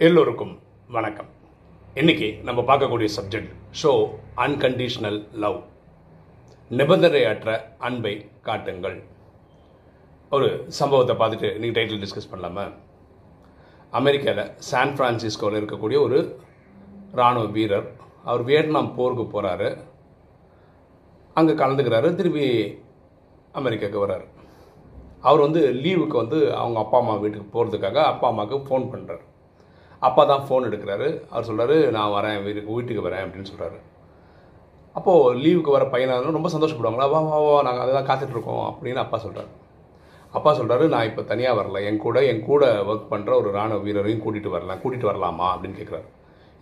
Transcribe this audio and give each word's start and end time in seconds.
எல்லோருக்கும் 0.00 0.52
வணக்கம். 0.94 1.28
இன்னைக்கு 1.94 2.28
நம்ம 2.42 2.60
பார்க்கக்கூடிய 2.68 3.08
சப்ஜெக்ட் 3.16 3.50
ஷோ 3.80 3.90
அன்கண்டிஷனல் 4.44 5.18
லவ் 5.42 5.58
நிபந்தனையற்ற 6.70 7.58
அன்பை 7.78 8.30
காட்டுங்கள். 8.46 8.96
ஒரு 10.30 10.48
சம்பவத்தை 10.78 11.14
பார்த்துட்டு 11.16 11.58
நீங்கள் 11.58 11.76
டைட்டில் 11.78 12.02
டிஸ்கஸ் 12.04 12.30
பண்ணலாமா? 12.32 12.64
அமெரிக்காவில் 14.00 14.50
சான் 14.68 14.94
ஃப்ரான்சிஸ்கோவில் 14.98 15.58
இருக்கக்கூடிய 15.60 16.00
ஒரு 16.06 16.20
இராணுவ 17.12 17.44
வீரர் 17.56 17.88
அவர் 18.22 18.44
வியட்நாம் 18.50 18.94
போருக்கு 18.94 19.26
போகிறாரு 19.34 19.68
அங்கே 21.34 21.52
கலந்துக்கிறாரு 21.52 22.14
திரும்பி 22.14 22.46
அமெரிக்காவுக்கு 23.52 24.06
வர்றாரு. 24.06 24.26
அவர் 25.20 25.44
வந்து 25.46 25.62
லீவுக்கு 25.84 26.16
வந்து 26.22 26.40
அவங்க 26.54 26.78
அப்பா 26.78 26.98
அம்மா 26.98 27.14
வீட்டுக்கு 27.14 27.52
போகிறதுக்காக 27.56 28.00
அப்பா 28.12 28.28
அம்மாவுக்கு 28.28 28.66
ஃபோன் 28.68 28.90
பண்ணுறாரு 28.94 29.30
அப்பா 30.08 30.22
தான் 30.32 30.44
ஃபோன் 30.46 30.66
எடுக்கிறாரு. 30.68 31.08
அவர் 31.32 31.48
சொல்கிறாரு 31.48 31.76
நான் 31.96 32.14
வரேன் 32.16 32.38
வீட்டுக்கு 32.44 32.76
வீட்டுக்கு 32.76 33.08
வரேன் 33.08 33.24
அப்படின்னு 33.24 33.50
சொல்கிறாரு 33.52 33.78
அப்போது 34.98 35.36
லீவுக்கு 35.42 35.70
வர 35.74 35.84
பையனாக 35.92 36.38
ரொம்ப 36.38 36.48
சந்தோஷப்படுவாங்களா 36.54 37.10
வா 37.12 37.20
வா 37.28 37.36
வா 37.44 37.58
நாங்கள் 37.66 37.82
அதை 37.84 37.92
தான் 37.98 38.08
காத்துட்ருக்கோம் 38.08 38.64
அப்படின்னு 38.70 39.02
அப்பா 39.04 39.18
சொல்கிறாரு 39.26 39.50
அப்பா 40.36 40.50
சொல்கிறாரு 40.58 40.84
நான் 40.92 41.08
இப்போ 41.10 41.22
தனியாக 41.30 41.56
வரல 41.58 41.80
என் 41.88 42.02
கூட 42.04 42.18
என் 42.30 42.42
கூட 42.48 42.64
ஒர்க் 42.90 43.10
பண்ணுற 43.12 43.30
ஒரு 43.40 43.48
ராணுவ 43.56 43.78
வீரரையும் 43.86 44.22
கூட்டிகிட்டு 44.24 44.54
வரலாம் 44.54 44.80
கூட்டிகிட்டு 44.82 45.10
வரலாமா? 45.10 45.46
அப்படின்னு 45.54 45.78
கேட்குறாரு 45.80 46.06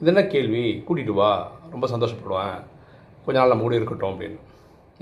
இது 0.01 0.11
என்ன 0.12 0.23
கேள்வி? 0.34 0.62
கூட்டிகிட்டு 0.87 1.15
வா 1.20 1.31
ரொம்ப 1.75 1.87
சந்தோஷப்படுவேன். 1.93 2.57
கொஞ்ச 3.25 3.37
நாள் 3.39 3.53
நம்ம 3.53 3.67
கூட 3.67 3.77
இருக்கட்டும் 3.81 4.12
அப்படின்னு. 4.12 4.39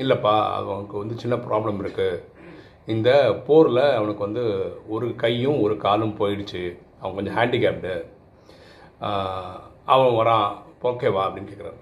இல்லைப்பா 0.03 0.35
அவனுக்கு 0.57 0.97
வந்து 1.03 1.15
சின்ன 1.23 1.37
ப்ராப்ளம் 1.47 1.81
இருக்குது 1.85 2.21
இந்த 2.95 3.11
போரில் 3.47 3.85
அவனுக்கு 3.99 4.23
வந்து 4.27 4.45
ஒரு 4.95 5.09
கையும் 5.23 5.59
ஒரு 5.65 5.77
காலும் 5.87 6.19
போயிடுச்சு. 6.21 6.63
அவன் 7.01 7.17
கொஞ்சம் 7.19 7.37
ஹேண்டிகேப்டு 7.39 7.95
அவன் 9.85 10.17
வரான் 10.21 10.49
ஓகேவா 10.83 11.23
அப்படின்னு 11.27 11.51
கேட்குறாரு 11.51 11.79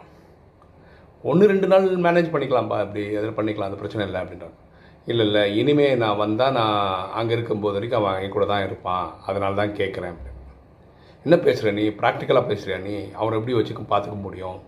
ஒன்று 1.23 1.47
ரெண்டு 1.47 1.67
நாள் 1.67 1.87
மேனேஜ் 1.97 2.33
பண்ணிக்கலாம்ப்பா 2.33 2.79
அப்படி 2.79 3.13
எதில் 3.13 3.37
பண்ணிக்கலாம் 3.37 3.71
அது 3.71 3.77
பிரச்சனை 3.77 4.07
இல்லை 4.07 4.21
அப்படின்றான் 4.21 4.57
இல்லை 5.05 5.27
இல்லை 5.27 5.57
இனிமே 5.57 5.95
நான் 5.95 6.17
வந்தால் 6.17 6.53
நான் 6.53 7.11
அங்கே 7.13 7.33
இருக்கும்போது 7.33 7.75
வரைக்கும் 7.75 8.05
அவன் 8.05 8.23
என் 8.23 8.31
கூட 8.31 8.47
தான் 8.47 8.65
இருப்பான். 8.65 9.13
அதனால 9.27 9.55
தான் 9.55 9.73
கேட்குறேன் 9.73 10.13
அப்படின்னு. 10.13 10.33
என்ன 11.25 11.37
பேசுகிற 11.37 11.73
நீ? 11.73 11.89
ப்ராக்டிக்கலாக 11.89 12.49
பேசுகிறியா 12.51 12.83
நீ? 12.83 13.11
அவனை 13.13 13.39
எப்படி 13.39 13.55
வச்சுக்க 13.57 13.83
பார்த்துக்க 13.93 14.21
முடியும்? 14.21 14.59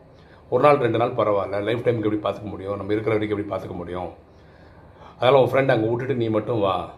ஒரு 0.49 0.63
நாள் 0.63 0.77
ரெண்டு 0.77 0.99
நாள் 0.99 1.11
பரவாயில்ல. 1.11 1.63
லைஃப் 1.63 1.85
டைமுக்கு 1.85 2.09
எப்படி 2.09 2.23
பார்த்துக்க 2.29 2.43
முடியும்? 2.43 2.77
நம்ம 2.77 2.93
இருக்கிற 2.93 3.17
வரைக்கும் 3.17 3.39
எப்படி 3.39 3.51
பார்த்துக்க 3.55 3.77
முடியும்? 3.77 4.11
அதனால் 5.19 5.41
உன் 5.43 5.51
ஃப்ரெண்ட் 5.53 5.71
அங்கே 5.71 5.89
விட்டுட்டு 5.89 6.15
நீ 6.15 6.29
மட்டும் 6.29 6.61
வா. 6.61 6.91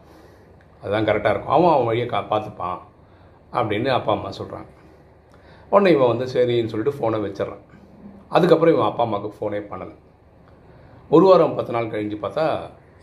அதுதான் 0.83 1.05
கரெக்டாக 1.05 1.35
இருக்கும். 1.35 1.55
அவன் 1.55 1.73
அவன் 1.73 1.85
வழியை 1.85 2.07
கா 2.07 2.21
பார்த்துப்பான் 2.21 2.79
அப்படின்னு 3.53 3.89
அப்பா 3.89 4.13
அம்மா 4.13 4.29
சொல்கிறாங்க 4.29 4.80
உடனே 5.73 5.91
இவன் 5.97 6.13
வந்து 6.13 6.27
சரின்னு 6.35 6.71
சொல்லிட்டு 6.73 6.97
ஃபோனை 6.99 7.19
வச்சிட்றான். 7.25 7.65
அதுக்கப்புறம் 8.37 8.75
இவன் 8.75 8.89
அப்பா 8.91 9.05
அம்மாவுக்கு 9.07 9.39
ஃபோனே 9.39 9.61
பண்ணலை. 9.71 9.95
ஒரு 11.15 11.25
வாரம் 11.29 11.57
பத்து 11.59 11.75
நாள் 11.75 11.93
கழிஞ்சு 11.93 12.19
பார்த்தா 12.25 12.45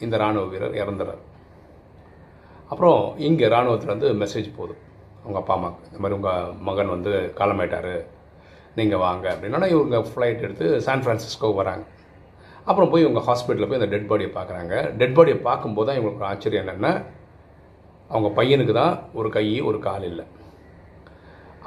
இந்த 0.06 0.16
இராணுவ 0.22 0.46
வீரர் 0.52 0.78
இறந்துறார். 0.82 1.22
அப்புறம் 2.72 3.02
இங்கே 3.28 3.46
இராணுவத்துலேருந்து 3.52 4.10
மெசேஜ் 4.24 4.50
போகுது 4.58 4.76
அவங்க 5.22 5.38
அப்பா 5.42 5.54
அம்மாவுக்கு 5.58 5.90
இந்த 5.90 6.00
மாதிரி 6.04 6.18
உங்கள் 6.20 6.54
மகன் 6.68 6.94
வந்து 6.96 7.12
காலமாயிட்டார். 7.40 7.94
நீங்கள் 8.80 9.02
வாங்க 9.06 9.26
அப்படின்னா 9.34 9.70
இவங்க 9.76 10.00
ஃப்ளைட் 10.10 10.44
எடுத்து 10.48 10.66
சான் 10.88 11.04
ஃப்ரான்சிஸ்கோ 11.06 11.50
வராங்க. 11.60 11.86
அப்புறம் 12.70 12.90
போய் 12.92 13.06
இவங்க 13.06 13.22
ஹாஸ்பிட்டலில் 13.28 13.70
போய் 13.70 13.80
அந்த 13.82 13.90
டெட் 13.94 14.10
பாடியை 14.10 14.32
பார்க்குறாங்க. 14.38 14.74
டெட் 15.00 15.16
பாடியை 15.18 15.38
பார்க்கும்போது 15.50 15.88
தான் 15.90 15.98
இவங்களுக்கு 15.98 16.22
ஒரு 16.24 16.30
ஆச்சரியம் 16.32 16.64
என்னென்னா 16.64 16.92
அவங்க 18.14 18.30
பையனுக்கு 18.40 18.74
தான் 18.82 18.94
ஒரு 19.20 19.30
கை 19.38 19.46
ஒரு 19.70 19.80
கால் 19.88 20.06
இல்லை. 20.12 20.26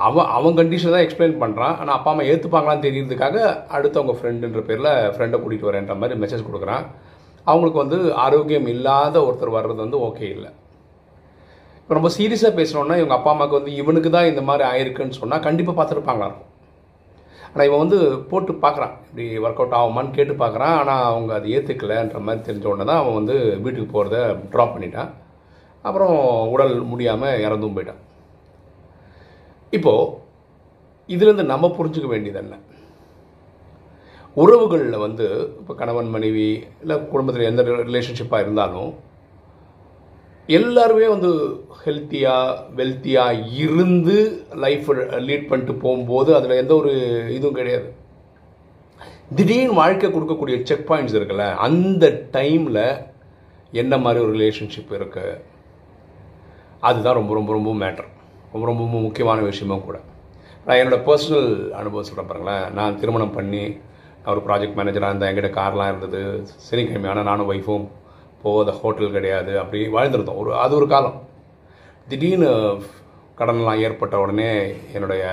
அவன் 0.06 0.30
அவன் 0.36 0.58
கண்டிஷனை 0.58 0.92
தான் 0.94 1.04
எக்ஸ்பிளைன் 1.06 1.40
பண்ணுறான் 1.42 1.74
ஆனால் 1.80 1.96
அப்பா 1.96 2.10
அம்மா 2.12 2.24
ஏற்றுப்பாங்களான்னு 2.32 2.84
தெரியறதுக்காக 2.86 3.36
அடுத்தவங்க 3.76 4.14
ஃப்ரெண்டுன்ற 4.18 4.60
பேரில் 4.68 4.90
ஃப்ரெண்டை 5.14 5.38
கூட்டிகிட்டு 5.40 5.68
வரேன்ற 5.70 5.94
மாதிரி 6.02 6.20
மெசேஜ் 6.22 6.46
கொடுக்குறான். 6.48 6.84
அவங்களுக்கு 7.50 7.82
வந்து 7.84 7.98
ஆரோக்கியம் 8.24 8.68
இல்லாத 8.74 9.16
ஒருத்தர் 9.26 9.56
வர்றது 9.58 9.80
வந்து 9.84 10.00
ஓகே 10.08 10.26
இல்லை. 10.36 10.50
இப்போ 11.82 11.94
நம்ம 11.98 12.10
சீரியஸாக 12.16 12.52
பேசுகிறோன்னா 12.58 12.96
இவங்க 13.00 13.14
அப்பா 13.18 13.30
அம்மாவுக்கு 13.34 13.58
வந்து 13.60 13.72
இவனுக்கு 13.82 14.10
தான் 14.16 14.28
இந்த 14.32 14.42
மாதிரி 14.48 14.64
ஆயிருக்குன்னு 14.72 15.20
சொன்னால் 15.20 15.44
கண்டிப்பாக 15.46 15.76
பார்த்துருப்பாங்களா 15.78 16.28
இருக்கும். 16.28 16.48
ஆனால் 17.52 17.66
இவன் 17.68 17.82
வந்து 17.84 17.98
போட்டு 18.30 18.52
பார்க்குறான். 18.64 18.92
இப்படி 19.06 19.24
ஒர்க் 19.44 19.62
அவுட் 19.62 19.78
ஆகுமான்னு 19.78 20.16
கேட்டு 20.18 20.34
பார்க்குறான். 20.42 20.74
ஆனால் 20.82 21.06
அவங்க 21.12 21.32
அதை 21.38 21.48
ஏற்றுக்கலைன்ற 21.56 22.20
மாதிரி 22.26 22.44
தெரிஞ்ச 22.48 22.66
உடனே 22.72 22.86
தான் 22.90 23.00
அவன் 23.02 23.18
வந்து 23.20 23.36
வீட்டுக்கு 23.64 23.88
போகிறத 23.96 24.18
ட்ராப் 24.52 24.74
பண்ணிட்டான். 24.76 25.10
அப்புறம் 25.88 26.14
உடல் 26.54 26.74
முடியாமல் 26.92 27.42
இறந்தும் 27.46 27.76
போயிட்டான். 27.78 28.00
இப்போது 29.70 30.10
இதுலேருந்து 31.08 31.44
நம்ம 31.44 31.74
புரிஞ்சுக்க 31.78 32.06
வேண்டியது 32.06 32.38
என்ன 32.38 32.58
உறவுகளில் 34.36 34.98
வந்து 34.98 35.26
இப்போ 35.60 35.74
கணவன் 35.74 36.08
மனைவி 36.08 36.48
இல்லை 36.80 37.06
குடும்பத்தில் 37.06 37.48
எந்த 37.48 37.62
ரிலேஷன்ஷிப்பாக 37.62 38.40
இருந்தாலும் 38.40 38.90
எல்லாருமே 40.48 41.08
வந்து 41.08 41.30
ஹெல்த்தியாக 41.84 42.74
வெல்த்தியாக 42.76 43.42
இருந்து 43.56 44.16
லைஃப் 44.54 44.90
லீட் 45.28 45.48
பண்ணிட்டு 45.48 45.74
போகும்போது 45.74 46.34
அதில் 46.34 46.50
எந்த 46.50 46.74
ஒரு 46.74 46.92
இதுவும் 47.34 47.54
கிடையாது. 47.54 47.88
திடீர்னு 49.34 49.74
வாழ்க்கை 49.74 50.10
கொடுக்கக்கூடிய 50.10 50.62
செக் 50.62 50.88
பாயிண்ட்ஸ் 50.90 51.16
இருக்குல்ல 51.16 51.54
அந்த 51.56 52.06
டைமில் 52.32 53.06
என்ன 53.72 53.98
மாதிரி 53.98 54.24
ஒரு 54.24 54.32
ரிலேஷன்ஷிப் 54.38 54.96
இருக்குது 54.98 55.40
அதுதான் 56.80 57.14
ரொம்ப 57.14 57.34
ரொம்ப 57.34 57.52
ரொம்ப 57.52 57.74
மேட்டர் 57.86 58.10
ரொம்ப 58.52 58.66
ரொம்ப 58.66 58.84
முக்கியமான 58.84 59.40
விஷயமும் 59.40 59.84
கூட. 59.84 59.98
நான் 60.66 60.76
என்னோடய 60.76 61.06
பர்சனல் 61.08 61.50
அனுபவம் 61.70 62.08
சொல்கிறேன் 62.08 62.30
பாருங்களேன். 62.30 62.72
நான் 62.72 62.98
திருமணம் 63.00 63.32
பண்ணி 63.32 63.62
நான் 64.22 64.32
ஒரு 64.36 64.42
ப்ராஜெக்ட் 64.46 64.78
மேனேஜராக 64.78 65.10
இருந்தேன் 65.10 65.30
என்கிட்ட 65.30 65.50
கார்லாம் 65.58 65.90
இருந்தது. 65.92 66.20
சனிக்கிழமை 66.68 67.10
ஆனால் 67.10 67.24
நானும் 67.24 67.50
ஒய்ஃபும் 67.52 67.86
போகாத 68.42 68.72
ஹோட்டல் 68.72 69.10
கிடையாது. 69.10 69.58
அப்படி 69.58 69.80
வாழ்ந்துருந்தோம். 69.88 70.40
ஒரு 70.42 70.54
அது 70.54 70.74
ஒரு 70.74 70.86
காலம். 70.86 71.18
திடீர்னு 72.08 72.50
கடன்லாம் 73.38 73.82
ஏற்பட்ட 73.86 74.18
உடனே 74.20 74.50
என்னுடைய 74.92 75.24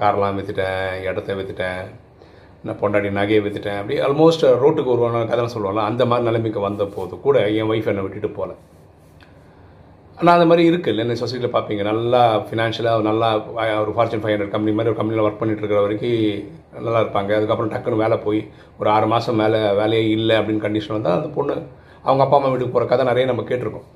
கார்லாம் 0.00 0.36
விற்றுட்டேன் 0.38 1.02
இடத்த 1.02 1.34
விற்றுட்டேன் 1.34 1.82
நான் 2.62 2.78
பொண்டாடி 2.80 3.08
நகையை 3.18 3.40
விற்றுட்டேன் 3.44 3.78
அப்படி 3.80 3.96
ஆல்மோஸ்ட் 4.00 4.44
ரோட்டுக்கு 4.62 4.92
ஒரு 4.94 5.26
கதை 5.26 5.44
சொல்லுவாங்கல்ல 5.44 5.88
அந்த 5.90 6.02
மாதிரி 6.06 6.28
நிலைமைக்கு 6.28 6.60
வந்த 6.60 6.84
போது 6.84 7.20
கூட 7.20 7.50
என் 7.50 7.70
ஒய்ஃப் 7.70 7.90
என்னை 7.92 8.02
விட்டுட்டு 8.02 8.30
போகல 8.30 8.54
ஆனால் 10.18 10.34
அந்த 10.36 10.46
மாதிரி 10.50 10.64
இருக்குது 10.70 10.92
இல்லை 10.94 11.14
சொசைட்டியில் 11.20 11.54
பார்ப்பீங்க 11.54 11.82
நல்லா 11.88 12.20
ஃபினான்ஷியலாக 12.48 13.04
நல்லா 13.08 13.28
ஒரு 13.84 13.92
ஃபார்ச்சூன் 13.94 14.22
ஃபைவ் 14.24 14.34
ஹண்ட்ரட் 14.34 14.52
கம்பெனி 14.52 14.74
மாதிரி 14.78 14.90
ஒரு 14.92 14.98
கம்பெனியில் 14.98 15.24
ஒர்க் 15.26 15.40
பண்ணிட்டு 15.40 15.62
இருக்கிற 15.62 15.80
வரைக்கும் 15.84 16.84
நல்லா 16.86 17.00
இருப்பாங்க. 17.04 17.30
அதுக்கப்புறம் 17.38 17.72
டக்குன்னு 17.72 18.02
வேலை 18.04 18.16
போய் 18.26 18.40
ஒரு 18.80 18.88
ஆறு 18.96 19.08
மாதம் 19.12 19.40
மேலே 19.42 19.60
வேலையே 19.80 20.04
இல்லை 20.18 20.36
அப்படின்னு 20.40 20.64
கண்டிஷன் 20.66 20.96
வந்தால் 20.96 21.18
அந்த 21.18 21.30
பொண்ணு 21.38 21.56
அவங்க 22.06 22.22
அப்பா 22.24 22.38
அம்மா 22.38 22.52
வீட்டுக்கு 22.52 22.74
போகிற 22.76 22.88
கதை 22.92 23.06
நிறைய 23.10 23.24
நம்ம 23.32 23.44
கேட்டிருக்கோம். 23.50 23.88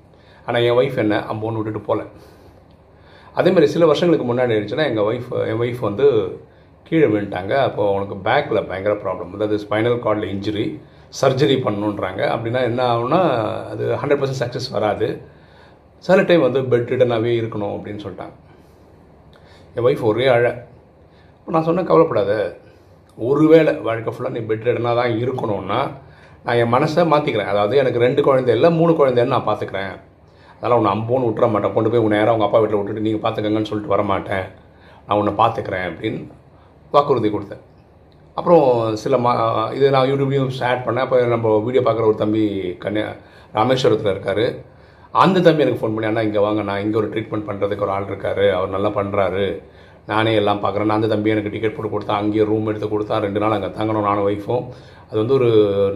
ஆனால் 0.47 0.67
என் 0.67 0.77
ஒய்ஃப் 0.81 1.01
என்ன 1.05 1.15
அம்போன்னு 1.33 1.61
விட்டுட்டு 1.61 1.83
போகல 1.89 2.05
அதேமாதிரி 3.39 3.71
சில 3.77 3.87
வருஷங்களுக்கு 3.93 4.29
முன்னாடி 4.29 4.55
இருந்துச்சுன்னா 4.57 4.89
எங்கள் 4.91 5.07
ஒய்ஃப் 5.09 5.31
என் 5.49 5.61
ஒய்ஃப் 5.63 5.83
வந்து 5.89 6.07
கீழே 6.87 7.07
விழுந்துட்டாங்க. 7.13 7.55
அப்போது 7.69 7.91
அவனுக்கு 7.93 8.17
பேக்கில் 8.29 8.67
பயங்கர 8.71 8.95
ப்ராப்ளம் 9.03 9.33
அதாவது 9.39 9.57
ஸ்பைனல் 9.65 9.99
கார்டில் 10.05 10.31
இன்ஜுரி 10.35 10.67
சர்ஜரி 11.23 11.57
பண்ணணுன்றாங்க 11.67 12.23
அப்படின்னா 12.35 12.63
என்ன 12.71 12.81
ஆகும்னா 12.93 13.21
அது 13.73 13.85
ஹண்ட்ரட் 14.01 14.21
பர்சன்ட் 14.23 14.43
சக்ஸஸ் 14.45 14.73
வராது. 14.77 15.09
சில 16.07 16.23
டைம் 16.29 16.47
வந்து 16.47 16.61
பெட் 16.73 16.91
ரிட்டனாகவே 16.93 17.33
இருக்கணும் 17.41 17.75
அப்படின்னு 17.77 18.03
சொல்லிட்டாங்க. 18.05 18.35
என் 19.75 19.87
ஒய்ஃப் 19.89 20.05
ஒரே 20.11 20.27
அழ. 20.37 20.47
நான் 21.55 21.67
சொன்னேன் 21.69 21.89
கவலைப்படாத. 21.91 22.33
ஒருவேளை 23.19 23.73
வாழ்க்கை 23.87 24.13
ஃபுல்லாக 24.15 24.35
நீ 24.37 24.41
பெட் 24.51 24.67
ரிட்டனாக 24.69 24.97
தான் 25.01 25.15
இருக்கணும்னா 25.23 25.81
நான் 26.45 26.59
என் 26.63 26.75
மனசை 26.75 27.03
மாற்றிக்கிறேன் 27.13 27.51
அதாவது 27.53 27.75
எனக்கு 27.83 28.05
ரெண்டு 28.05 28.21
குழந்தை 28.27 28.53
இல்லை 28.57 28.69
மூணு 28.81 28.93
குழந்தைன்னு 28.99 29.35
நான் 29.35 29.49
பார்த்துக்கிறேன் 29.49 29.95
அதனால் 30.59 30.79
உன்னை 30.81 30.93
அம்போன்னு 30.97 31.29
விட்டுற 31.29 31.47
மாட்டேன். 31.55 31.75
கொண்டு 31.75 31.91
போய் 31.91 32.05
உன் 32.05 32.15
நேரம் 32.17 32.33
அவங்க 32.33 32.47
அப்பா 32.47 32.61
வீட்டில் 32.63 32.81
விட்டுட்டு 32.81 33.05
நீங்கள் 33.07 33.25
பார்த்துக்கங்கன்னு 33.25 33.71
சொல்லிட்டு 33.71 33.95
வர 33.95 34.03
மாட்டேன். 34.13 34.47
நான் 35.07 35.19
உன்னை 35.21 35.33
பார்த்துக்கிறேன் 35.41 35.87
அப்படின்னு 35.91 36.21
வாக்குறுதி 36.95 37.29
கொடுத்தேன். 37.35 37.63
அப்புறம் 38.39 38.65
சில 39.03 39.15
மா 39.25 39.31
இது 39.77 39.87
நான் 39.95 40.09
யூடியூப்லேயும் 40.11 40.53
ஷேர் 40.59 40.85
பண்ணேன். 40.87 41.05
அப்போ 41.07 41.19
நம்ம 41.35 41.55
வீடியோ 41.67 41.83
பார்க்குற 41.87 42.07
ஒரு 42.11 42.19
தம்பி 42.23 42.45
கன்னியா 42.85 43.09
ராமேஸ்வரத்தில் 43.59 44.13
இருக்கார். 44.15 44.45
அந்த 45.15 45.41
தம்பி 45.47 45.65
எனக்கு 45.65 45.81
ஃபோன் 45.81 45.95
பண்ணி 45.95 46.09
அண்ணா 46.09 46.25
இங்கே 46.29 46.41
வாங்க 46.47 46.63
நான் 46.69 46.83
இங்கே 46.85 46.99
ஒரு 47.01 47.09
ட்ரீட்மெண்ட் 47.13 47.47
பண்ணுறதுக்கு 47.49 47.85
ஒரு 47.87 47.95
ஆள் 47.97 48.09
இருக்கார். 48.11 48.45
அவர் 48.57 48.75
நல்லா 48.77 48.91
பண்ணுறாரு 48.99 49.45
நானே 50.11 50.33
எல்லாம் 50.41 50.61
பார்க்குறேன் 50.65 50.97
அந்த 50.97 51.09
தம்பி 51.13 51.33
எனக்கு 51.35 51.53
டிக்கெட் 51.55 51.75
போட்டு 51.77 51.93
கொடுத்தா 51.95 52.19
அங்கேயே 52.21 52.45
ரூம் 52.51 52.69
எடுத்து 52.71 52.89
கொடுத்தா 52.93 53.17
ரெண்டு 53.25 53.41
நாள் 53.43 53.57
அங்கே 53.57 53.71
தங்கணும் 53.79 54.07
நானும் 54.09 54.27
ஒய்ஃபும் 54.29 54.67
அது 55.09 55.19
வந்து 55.21 55.35
ஒரு 55.39 55.49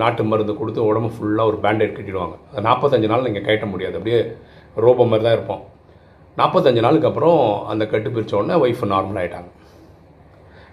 நாட்டு 0.02 0.22
மருந்து 0.30 0.54
கொடுத்து 0.60 0.80
உடம்பு 0.90 1.10
ஃபுல்லாக 1.14 1.50
ஒரு 1.50 1.58
பேண்டேட் 1.64 1.96
கட்டிடுவாங்க. 1.96 2.36
அது 2.50 2.64
நாற்பத்தஞ்சு 2.68 3.10
நாள் 3.12 3.26
நீங்கள் 3.26 3.46
கட்ட 3.46 3.66
முடியாது. 3.72 3.96
அப்படியே 3.98 4.20
ரோபோ 4.84 5.04
மாதிரி 5.10 5.24
தான் 5.26 5.36
இருப்போம். 5.38 5.62
நாற்பத்தஞ்சு 6.40 6.84
நாளுக்கு 6.86 7.08
அப்புறம் 7.10 7.40
அந்த 7.72 7.84
கட்டு 7.92 8.10
பிரித்தோடனே 8.14 8.56
ஒய்ஃப் 8.64 8.84
நார்மல் 8.94 9.20
ஆகிட்டாங்க 9.22 9.50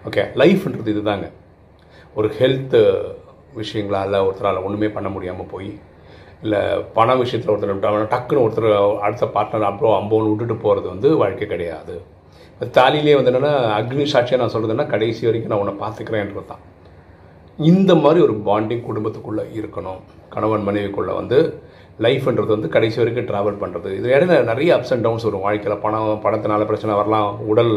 ஓகே 0.08 0.22
லைஃப்ன்றது 0.42 0.92
இதுதாங்க. 0.94 1.26
ஒரு 2.18 2.28
ஹெல்த்து 2.38 2.80
விஷயங்களால் 3.60 4.24
ஒருத்தரால் 4.26 4.64
ஒன்றுமே 4.66 4.88
பண்ண 4.96 5.08
முடியாமல் 5.14 5.50
போய் 5.52 5.70
இல்லை 6.44 6.60
பண 6.96 7.14
விஷயத்தில் 7.22 7.52
ஒருத்தர் 7.54 7.74
விட்டாங்க 7.74 8.06
டக்குன்னு 8.12 8.44
ஒருத்தர் 8.44 8.68
அடுத்த 9.06 9.26
பார்ட்னர் 9.34 9.68
அப்புறம் 9.70 9.96
அம்போன்னு 9.98 10.30
விட்டுட்டு 10.30 10.56
போகிறது 10.64 10.86
வந்து 10.92 11.08
வாழ்க்கை 11.22 11.46
கிடையாது. 11.52 11.94
தாலிலே 12.76 13.14
வந்து 13.16 13.30
என்னென்னா 13.32 13.52
அக்னி 13.78 14.04
சாட்சியாக 14.12 14.40
நான் 14.42 14.54
சொல்கிறதுன்னா 14.54 14.86
கடைசி 14.94 15.22
வரைக்கும் 15.28 15.52
நான் 15.52 15.62
உன்னை 15.64 15.74
பார்த்துக்கிறேன்றது 15.82 16.46
தான். 16.52 16.62
இந்த 17.70 17.92
மாதிரி 18.02 18.20
ஒரு 18.26 18.34
பாண்டிங் 18.48 18.86
குடும்பத்துக்குள்ளே 18.88 19.44
இருக்கணும். 19.60 20.00
கணவன் 20.34 20.66
மனைவிக்குள்ளே 20.68 21.14
வந்து 21.20 21.38
லைஃப்ன்றது 22.04 22.52
வந்து 22.56 22.68
கடைசி 22.74 22.98
வரைக்கும் 23.00 23.28
ட்ராவல் 23.30 23.60
பண்ணுறது 23.62 23.88
இது 23.96 24.08
இடையில 24.12 24.36
நிறைய 24.50 24.70
அப்ஸ் 24.76 24.92
அண்ட் 24.94 25.04
டவுன்ஸ் 25.06 25.26
வரும். 25.28 25.44
வாழ்க்கையில் 25.46 25.82
பணம் 25.84 26.22
பணத்தினால 26.24 26.66
பிரச்சனை 26.70 26.94
வரலாம். 27.00 27.30
உடல் 27.52 27.74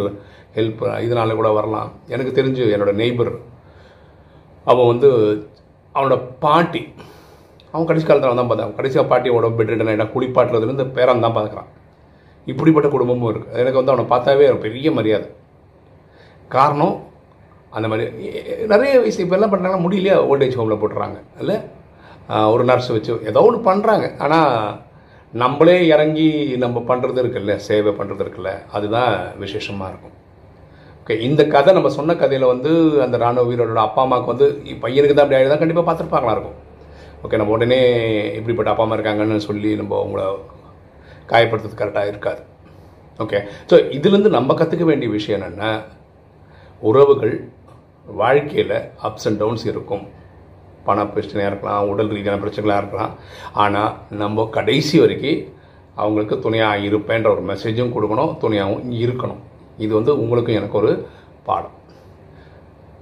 ஹெல்ப் 0.58 0.84
இதனால 1.06 1.36
கூட 1.40 1.50
வரலாம். 1.60 1.90
எனக்கு 2.16 2.32
தெரிஞ்சு 2.40 2.66
என்னோடய 2.76 3.00
நெய்பர் 3.02 3.34
அவன் 4.72 4.92
வந்து 4.92 5.10
அவனோட 5.96 6.18
பாட்டி 6.46 6.84
அவன் 7.74 7.88
கடைசி 7.90 8.06
காலத்தில் 8.08 8.42
தான் 8.42 8.52
பார்த்தான். 8.52 8.76
கடைசியாக 8.80 9.06
பாட்டியோட 9.12 9.48
பெட் 9.60 9.72
ரிட்டன் 9.74 9.90
ஆகிட்டா 9.92 10.08
குளிப்பாட்டுறதுலேருந்து 10.16 10.86
பேரன் 10.98 11.26
தான் 11.26 11.38
பார்க்குறான். 11.38 11.70
இப்படிப்பட்ட 12.52 12.88
குடும்பமும் 12.96 13.30
இருக்குது 13.32 13.60
எனக்கு 13.62 13.80
வந்து 13.80 13.94
அவனை 13.94 14.06
பார்த்தாவே 14.14 14.46
ஒரு 14.54 14.60
பெரிய 14.66 14.88
மரியாதை. 14.98 15.28
காரணம் 16.56 16.96
அந்த 17.78 17.88
மாதிரி 17.92 18.06
நிறைய 18.72 18.94
வயசு 19.04 19.22
இப்போ 19.24 19.36
எல்லாம் 19.38 19.54
பண்ணுறாங்கன்னா 19.54 19.86
முடியலையா 19.86 20.18
ஓல்டேஜ் 20.32 20.58
ஹோமில் 20.60 20.82
போட்டுறாங்க. 20.82 21.20
இல்லை? 21.44 21.56
ஒரு 22.54 22.64
நர்ஸ் 22.70 22.90
வச்சு 22.96 23.14
ஏதோ 23.30 23.44
ஒன்று 23.48 23.60
பண்ணுறாங்க 23.70 24.06
ஆனால் 24.26 24.52
நம்மளே 25.42 25.78
இறங்கி 25.94 26.28
நம்ம 26.64 26.84
பண்ணுறது 26.90 27.20
இருக்குல்ல 27.24 27.54
சேவை 27.68 27.92
பண்ணுறது 28.00 28.24
இருக்குல்ல 28.26 28.52
அதுதான் 28.76 29.14
விசேஷமாக 29.44 29.90
இருக்கும். 29.92 30.16
ஓகே 31.00 31.16
இந்த 31.28 31.42
கதை 31.54 31.72
நம்ம 31.78 31.90
சொன்ன 31.96 32.16
கதையில் 32.22 32.52
வந்து 32.52 32.72
அந்த 33.06 33.16
ராணுவ 33.24 33.46
வீரரோட 33.50 33.82
அப்பா 33.88 34.04
அம்மாவுக்கு 34.06 34.34
வந்து 34.34 34.48
பையனுக்கு 34.84 35.16
தான் 35.16 35.26
அப்படி 35.26 35.40
ஆகிடுதான் 35.40 35.64
கண்டிப்பாக 35.64 35.88
பார்த்துருப்பாங்களா 35.88 36.36
இருக்கும். 36.36 36.60
ஓகே 37.26 37.38
நம்ம 37.40 37.54
உடனே 37.58 37.80
இப்படிப்பட்ட 38.38 38.72
அப்பா 38.72 38.84
அம்மா 38.86 38.96
இருக்காங்கன்னு 38.98 39.46
சொல்லி 39.50 39.70
நம்ம 39.82 39.94
அவங்கள 40.00 40.24
காயப்படுத்துறது 41.32 41.80
கரெக்டாக 41.82 42.12
இருக்காது. 42.12 42.42
ஓகே 43.24 43.40
ஸோ 43.70 43.76
இதுலேருந்து 43.98 44.32
நம்ம 44.38 44.56
கற்றுக்க 44.62 44.86
வேண்டிய 44.90 45.10
விஷயம் 45.18 45.38
என்னென்னா 45.40 45.70
உறவுகள் 46.90 47.36
வாழ்க்கையில் 48.22 48.76
அப்ஸ் 49.08 49.28
அண்ட் 49.30 49.40
டவுன்ஸ் 49.42 49.66
இருக்கும். 49.74 50.04
பண 50.88 51.04
பிரச்சனையாக 51.14 51.52
இருக்கலாம் 51.52 51.90
உடல் 51.92 52.14
ரீதியான 52.16 52.40
பிரச்சனைகளாக 52.44 52.82
இருக்கலாம். 52.84 53.14
ஆனால் 53.64 53.92
நம்ம 54.22 54.48
கடைசி 54.58 54.96
வரைக்கும் 55.04 55.42
அவங்களுக்கு 56.02 56.36
துணையாக 56.46 56.86
இருப்பேன்ற 56.90 57.28
ஒரு 57.36 57.44
மெசேஜும் 57.52 57.94
கொடுக்கணும் 57.96 58.34
துணையாகவும் 58.44 58.92
இருக்கணும். 59.04 59.42
இது 59.86 59.92
வந்து 60.00 60.14
உங்களுக்கும் 60.24 60.60
எனக்கு 60.60 60.78
ஒரு 60.82 60.92
பாடம். 61.48 61.78